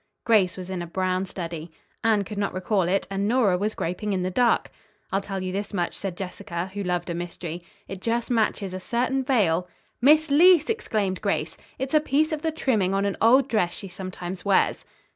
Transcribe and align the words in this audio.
Grace 0.23 0.57
was 0.57 0.71
in 0.71 0.81
a 0.81 0.87
brown 0.87 1.25
study. 1.25 1.71
Anne 2.03 2.23
could 2.23 2.39
not 2.39 2.55
recall 2.55 2.81
it 2.87 3.05
and 3.11 3.27
Nora 3.27 3.55
was 3.55 3.75
groping 3.75 4.13
in 4.13 4.23
the 4.23 4.31
dark. 4.31 4.71
"I'll 5.11 5.21
tell 5.21 5.43
you 5.43 5.51
this 5.53 5.75
much," 5.75 5.95
said 5.95 6.17
Jessica, 6.17 6.71
who 6.73 6.81
loved 6.81 7.11
a 7.11 7.13
mystery; 7.13 7.63
"It 7.87 8.01
just 8.01 8.31
matches 8.31 8.73
a 8.73 8.79
certain 8.79 9.23
veil" 9.23 9.67
"Miss 10.01 10.31
Leece!" 10.31 10.71
exclaimed 10.71 11.21
Grace. 11.21 11.55
"It's 11.77 11.93
a 11.93 11.99
piece 11.99 12.31
of 12.31 12.41
the 12.41 12.51
trimming 12.51 12.95
on 12.95 13.05
an 13.05 13.15
old 13.21 13.47
dress 13.47 13.73
she 13.73 13.89
sometimes 13.89 14.43
wears." 14.43 14.85